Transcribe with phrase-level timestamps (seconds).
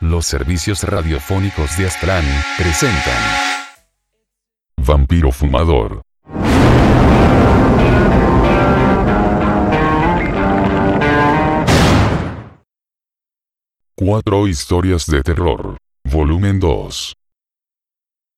[0.00, 2.24] Los servicios radiofónicos de Aztlán
[2.58, 3.14] presentan
[4.76, 6.02] Vampiro Fumador.
[13.94, 15.78] Cuatro historias de terror.
[16.04, 17.14] Volumen 2.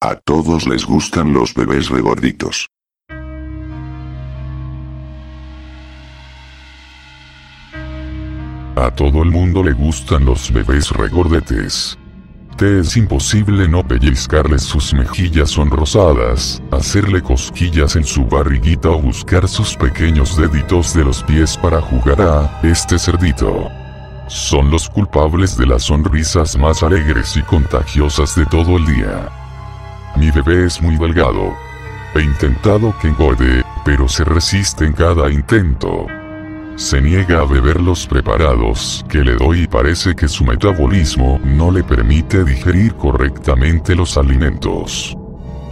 [0.00, 2.68] A todos les gustan los bebés regorditos.
[8.82, 11.96] A todo el mundo le gustan los bebés regordetes.
[12.56, 19.46] Te es imposible no pellizcarles sus mejillas sonrosadas, hacerle cosquillas en su barriguita o buscar
[19.46, 23.70] sus pequeños deditos de los pies para jugar a este cerdito.
[24.26, 29.28] Son los culpables de las sonrisas más alegres y contagiosas de todo el día.
[30.16, 31.52] Mi bebé es muy delgado.
[32.16, 36.08] He intentado que engorde, pero se resiste en cada intento.
[36.76, 41.70] Se niega a beber los preparados que le doy y parece que su metabolismo no
[41.70, 45.14] le permite digerir correctamente los alimentos.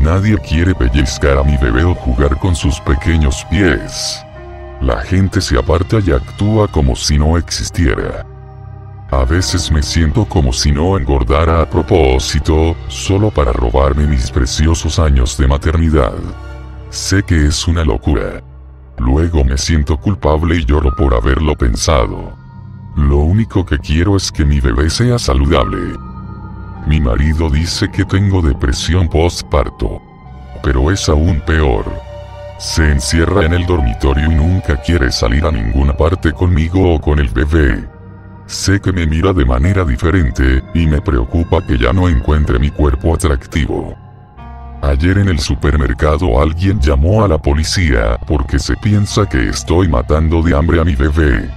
[0.00, 4.24] Nadie quiere pellizcar a mi bebé o jugar con sus pequeños pies.
[4.80, 8.26] La gente se aparta y actúa como si no existiera.
[9.10, 14.98] A veces me siento como si no engordara a propósito, solo para robarme mis preciosos
[14.98, 16.14] años de maternidad.
[16.90, 18.42] Sé que es una locura.
[18.98, 22.36] Luego me siento culpable y lloro por haberlo pensado.
[22.96, 25.96] Lo único que quiero es que mi bebé sea saludable.
[26.86, 30.00] Mi marido dice que tengo depresión postparto.
[30.62, 31.84] Pero es aún peor.
[32.58, 37.20] Se encierra en el dormitorio y nunca quiere salir a ninguna parte conmigo o con
[37.20, 37.88] el bebé.
[38.46, 42.70] Sé que me mira de manera diferente, y me preocupa que ya no encuentre mi
[42.70, 44.07] cuerpo atractivo.
[44.82, 50.40] Ayer en el supermercado alguien llamó a la policía porque se piensa que estoy matando
[50.40, 51.50] de hambre a mi bebé.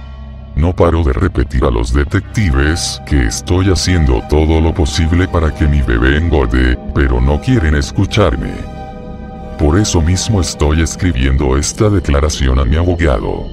[0.56, 5.66] No paro de repetir a los detectives que estoy haciendo todo lo posible para que
[5.66, 8.52] mi bebé engorde, pero no quieren escucharme.
[9.56, 13.46] Por eso mismo estoy escribiendo esta declaración a mi abogado.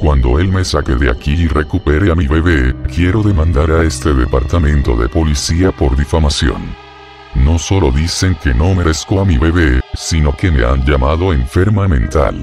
[0.00, 4.14] Cuando él me saque de aquí y recupere a mi bebé, quiero demandar a este
[4.14, 6.91] departamento de policía por difamación.
[7.34, 11.88] No solo dicen que no merezco a mi bebé, sino que me han llamado enferma
[11.88, 12.36] mental.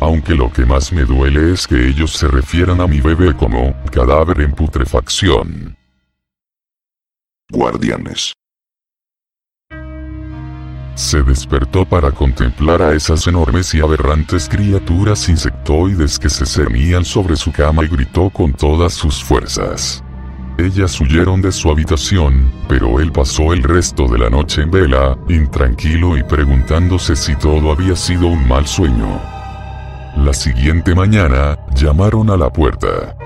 [0.00, 3.74] Aunque lo que más me duele es que ellos se refieran a mi bebé como
[3.92, 5.76] cadáver en putrefacción.
[7.50, 8.32] Guardianes.
[10.94, 17.36] Se despertó para contemplar a esas enormes y aberrantes criaturas insectoides que se cernían sobre
[17.36, 20.02] su cama y gritó con todas sus fuerzas.
[20.60, 25.16] Ellas huyeron de su habitación, pero él pasó el resto de la noche en vela,
[25.26, 29.08] intranquilo y preguntándose si todo había sido un mal sueño.
[30.18, 33.16] La siguiente mañana, llamaron a la puerta.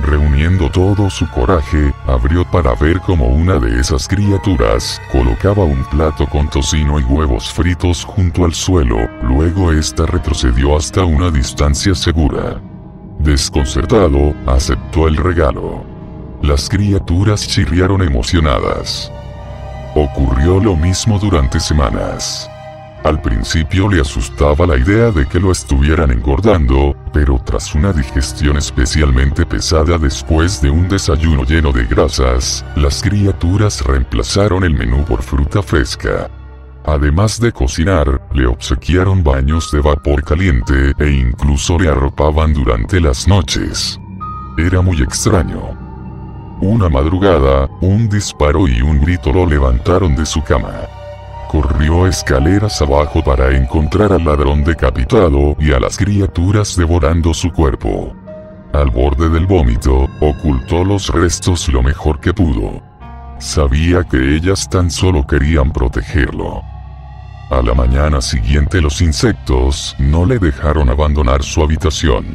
[0.00, 6.26] Reuniendo todo su coraje, abrió para ver cómo una de esas criaturas colocaba un plato
[6.26, 12.62] con tocino y huevos fritos junto al suelo, luego ésta retrocedió hasta una distancia segura.
[13.18, 15.87] Desconcertado, aceptó el regalo.
[16.42, 19.10] Las criaturas chirriaron emocionadas.
[19.96, 22.48] Ocurrió lo mismo durante semanas.
[23.02, 28.56] Al principio le asustaba la idea de que lo estuvieran engordando, pero tras una digestión
[28.56, 35.22] especialmente pesada después de un desayuno lleno de grasas, las criaturas reemplazaron el menú por
[35.22, 36.30] fruta fresca.
[36.84, 43.26] Además de cocinar, le obsequiaron baños de vapor caliente e incluso le arropaban durante las
[43.26, 43.98] noches.
[44.56, 45.87] Era muy extraño.
[46.60, 50.88] Una madrugada, un disparo y un grito lo levantaron de su cama.
[51.48, 58.12] Corrió escaleras abajo para encontrar al ladrón decapitado y a las criaturas devorando su cuerpo.
[58.72, 62.82] Al borde del vómito, ocultó los restos lo mejor que pudo.
[63.38, 66.62] Sabía que ellas tan solo querían protegerlo.
[67.50, 72.26] A la mañana siguiente los insectos no le dejaron abandonar su habitación.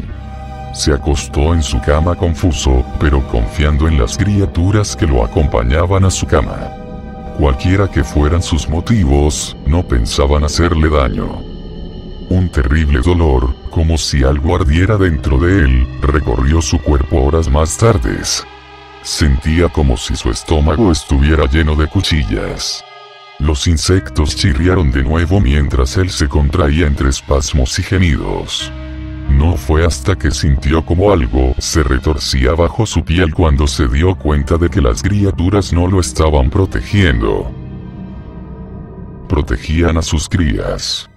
[0.73, 6.09] Se acostó en su cama confuso, pero confiando en las criaturas que lo acompañaban a
[6.09, 6.72] su cama.
[7.37, 11.41] Cualquiera que fueran sus motivos, no pensaban hacerle daño.
[12.29, 17.78] Un terrible dolor, como si algo ardiera dentro de él, recorrió su cuerpo horas más
[17.78, 18.43] tardes.
[19.03, 22.84] Sentía como si su estómago estuviera lleno de cuchillas.
[23.37, 28.72] Los insectos chirriaron de nuevo mientras él se contraía entre espasmos y gemidos.
[29.29, 34.16] No fue hasta que sintió como algo se retorcía bajo su piel cuando se dio
[34.16, 37.52] cuenta de que las criaturas no lo estaban protegiendo.
[39.28, 41.09] Protegían a sus crías.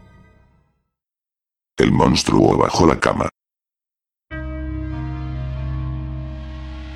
[1.76, 3.28] El monstruo bajo la cama.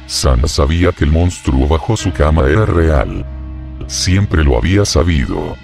[0.07, 3.25] San sabía que el monstruo bajo su cama era real.
[3.87, 5.57] Siempre lo había sabido.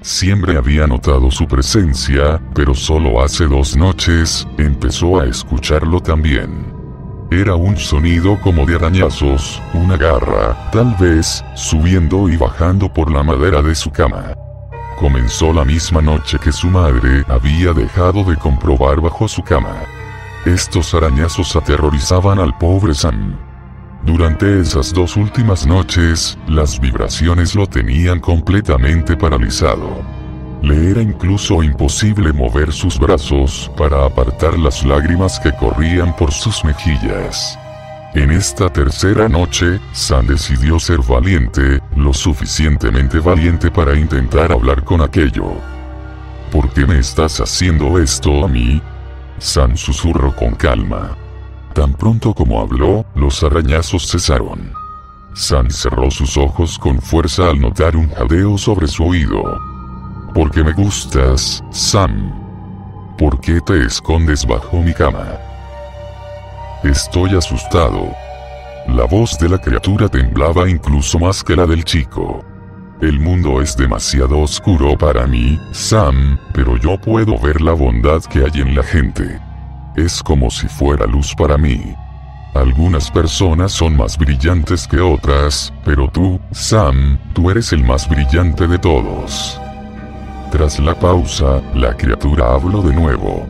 [0.00, 6.72] Siempre había notado su presencia, pero solo hace dos noches, empezó a escucharlo también.
[7.30, 13.22] Era un sonido como de arañazos, una garra, tal vez, subiendo y bajando por la
[13.22, 14.34] madera de su cama.
[14.98, 19.82] Comenzó la misma noche que su madre había dejado de comprobar bajo su cama.
[20.46, 23.47] Estos arañazos aterrorizaban al pobre Sam.
[24.04, 30.02] Durante esas dos últimas noches, las vibraciones lo tenían completamente paralizado.
[30.62, 36.64] Le era incluso imposible mover sus brazos para apartar las lágrimas que corrían por sus
[36.64, 37.58] mejillas.
[38.14, 45.02] En esta tercera noche, San decidió ser valiente, lo suficientemente valiente para intentar hablar con
[45.02, 45.52] aquello.
[46.50, 48.80] ¿Por qué me estás haciendo esto a mí?
[49.38, 51.16] San susurró con calma.
[51.74, 54.72] Tan pronto como habló, los arañazos cesaron.
[55.34, 59.42] San cerró sus ojos con fuerza al notar un jadeo sobre su oído.
[60.34, 62.34] ¿Por qué me gustas, Sam?
[63.16, 65.38] ¿Por qué te escondes bajo mi cama?
[66.82, 68.12] Estoy asustado.
[68.88, 72.44] La voz de la criatura temblaba incluso más que la del chico.
[73.00, 78.40] El mundo es demasiado oscuro para mí, Sam, pero yo puedo ver la bondad que
[78.40, 79.40] hay en la gente.
[79.98, 81.92] Es como si fuera luz para mí.
[82.54, 88.68] Algunas personas son más brillantes que otras, pero tú, Sam, tú eres el más brillante
[88.68, 89.60] de todos.
[90.52, 93.44] Tras la pausa, la criatura habló de nuevo.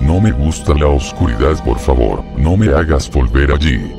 [0.00, 3.92] No me gusta la oscuridad, por favor, no me hagas volver allí.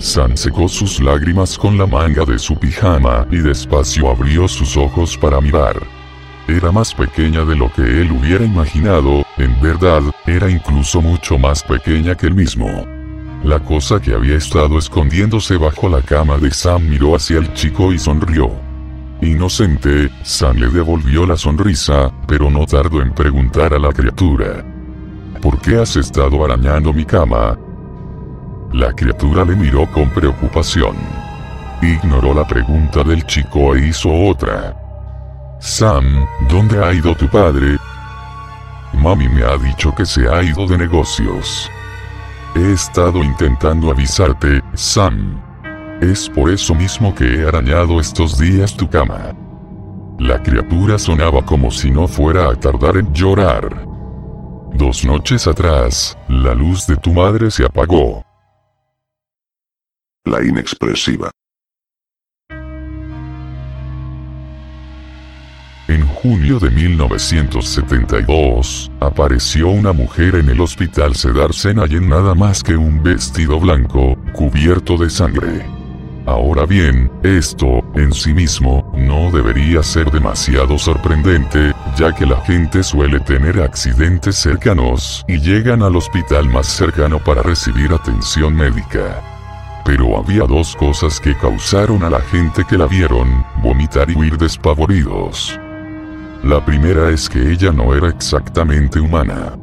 [0.00, 5.16] Sam secó sus lágrimas con la manga de su pijama y despacio abrió sus ojos
[5.16, 5.80] para mirar.
[6.46, 11.62] Era más pequeña de lo que él hubiera imaginado, en verdad, era incluso mucho más
[11.62, 12.66] pequeña que él mismo.
[13.44, 17.92] La cosa que había estado escondiéndose bajo la cama de Sam miró hacia el chico
[17.92, 18.50] y sonrió.
[19.20, 24.64] Inocente, Sam le devolvió la sonrisa, pero no tardó en preguntar a la criatura.
[25.40, 27.56] ¿Por qué has estado arañando mi cama?
[28.72, 30.96] La criatura le miró con preocupación.
[31.80, 34.76] Ignoró la pregunta del chico e hizo otra.
[35.60, 37.78] Sam, ¿dónde ha ido tu padre?
[38.92, 41.70] Mami me ha dicho que se ha ido de negocios.
[42.54, 45.40] He estado intentando avisarte, Sam.
[46.00, 49.34] Es por eso mismo que he arañado estos días tu cama.
[50.18, 53.86] La criatura sonaba como si no fuera a tardar en llorar.
[54.74, 58.24] Dos noches atrás, la luz de tu madre se apagó.
[60.24, 61.30] La inexpresiva.
[66.18, 72.76] En junio de 1972, apareció una mujer en el hospital Cedarsen en nada más que
[72.76, 75.64] un vestido blanco, cubierto de sangre.
[76.26, 82.82] Ahora bien, esto, en sí mismo, no debería ser demasiado sorprendente, ya que la gente
[82.82, 89.22] suele tener accidentes cercanos y llegan al hospital más cercano para recibir atención médica.
[89.84, 94.36] Pero había dos cosas que causaron a la gente que la vieron, vomitar y huir
[94.36, 95.60] despavoridos.
[96.44, 99.58] La primera es que ella no era exactamente humana,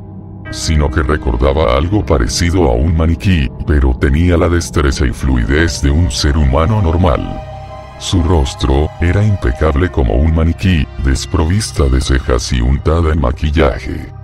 [0.52, 5.90] sino que recordaba algo parecido a un maniquí, pero tenía la destreza y fluidez de
[5.90, 7.42] un ser humano normal.
[7.98, 14.15] Su rostro era impecable como un maniquí, desprovista de cejas y untada en maquillaje.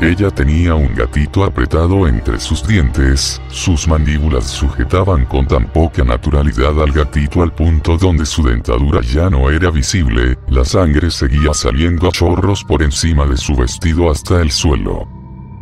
[0.00, 6.82] Ella tenía un gatito apretado entre sus dientes, sus mandíbulas sujetaban con tan poca naturalidad
[6.82, 12.08] al gatito al punto donde su dentadura ya no era visible, la sangre seguía saliendo
[12.08, 15.06] a chorros por encima de su vestido hasta el suelo.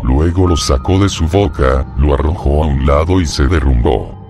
[0.02, 4.21] Luego lo sacó de su boca, lo arrojó a un lado y se derrumbó.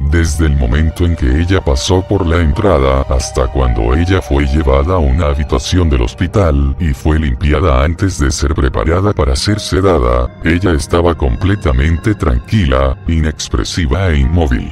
[0.00, 4.94] Desde el momento en que ella pasó por la entrada hasta cuando ella fue llevada
[4.94, 10.30] a una habitación del hospital y fue limpiada antes de ser preparada para ser sedada,
[10.44, 14.70] ella estaba completamente tranquila, inexpresiva e inmóvil.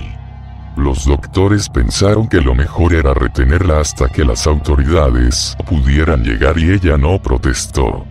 [0.76, 6.70] Los doctores pensaron que lo mejor era retenerla hasta que las autoridades pudieran llegar y
[6.70, 8.06] ella no protestó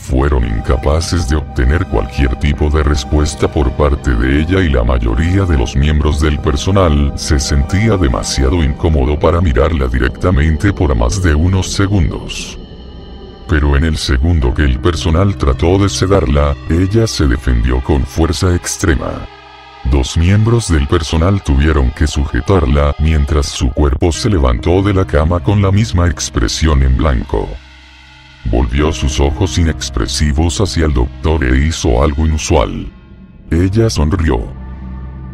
[0.00, 5.44] fueron incapaces de obtener cualquier tipo de respuesta por parte de ella y la mayoría
[5.44, 11.34] de los miembros del personal se sentía demasiado incómodo para mirarla directamente por más de
[11.34, 12.58] unos segundos.
[13.46, 18.54] Pero en el segundo que el personal trató de sedarla, ella se defendió con fuerza
[18.54, 19.26] extrema.
[19.84, 25.40] Dos miembros del personal tuvieron que sujetarla mientras su cuerpo se levantó de la cama
[25.40, 27.48] con la misma expresión en blanco.
[28.44, 32.90] Volvió sus ojos inexpresivos hacia el doctor e hizo algo inusual.
[33.50, 34.38] Ella sonrió.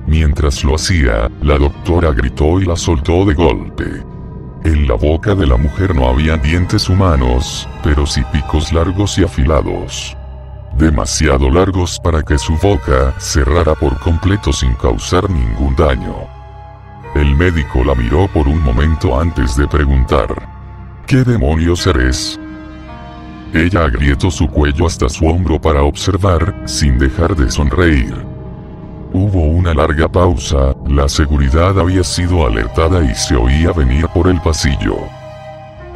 [0.06, 3.84] Mientras lo hacía, la doctora gritó y la soltó de golpe.
[4.64, 9.24] En la boca de la mujer no había dientes humanos, pero sí picos largos y
[9.24, 10.16] afilados.
[10.76, 16.14] Demasiado largos para que su boca cerrara por completo sin causar ningún daño.
[17.14, 20.28] El médico la miró por un momento antes de preguntar.
[21.06, 22.38] ¿Qué demonios eres?
[23.56, 28.14] Ella agrietó su cuello hasta su hombro para observar, sin dejar de sonreír.
[29.14, 34.38] Hubo una larga pausa, la seguridad había sido alertada y se oía venir por el
[34.42, 34.98] pasillo.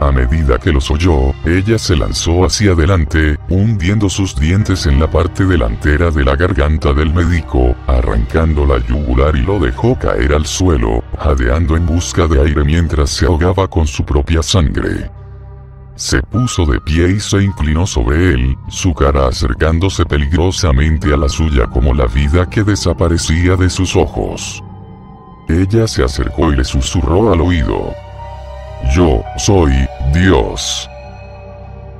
[0.01, 5.11] A medida que los oyó, ella se lanzó hacia adelante, hundiendo sus dientes en la
[5.11, 10.47] parte delantera de la garganta del médico, arrancando la yugular y lo dejó caer al
[10.47, 15.20] suelo, jadeando en busca de aire mientras se ahogaba con su propia sangre.
[16.01, 21.29] Se puso de pie y se inclinó sobre él, su cara acercándose peligrosamente a la
[21.29, 24.65] suya como la vida que desaparecía de sus ojos.
[25.47, 27.93] Ella se acercó y le susurró al oído.
[28.97, 29.73] Yo soy
[30.15, 30.89] Dios.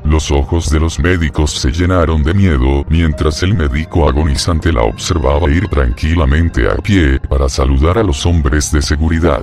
[0.03, 5.51] Los ojos de los médicos se llenaron de miedo mientras el médico agonizante la observaba
[5.51, 9.43] ir tranquilamente a pie para saludar a los hombres de seguridad.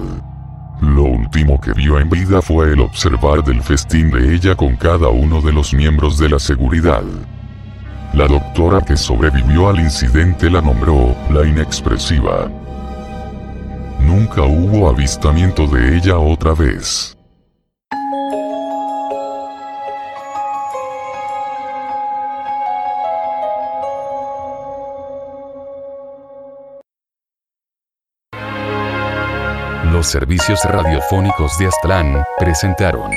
[0.81, 5.09] Lo último que vio en vida fue el observar del festín de ella con cada
[5.09, 7.03] uno de los miembros de la seguridad.
[8.13, 12.49] La doctora que sobrevivió al incidente la nombró la inexpresiva.
[13.99, 17.16] Nunca hubo avistamiento de ella otra vez.
[29.97, 33.09] Los servicios radiofónicos de Aztlán presentaron.